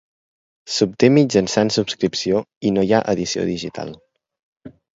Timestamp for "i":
2.69-2.73